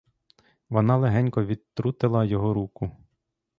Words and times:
Вона 0.69 0.97
легенько 0.97 1.45
відтрутила 1.45 2.25
його 2.25 2.53
руку. 2.53 2.91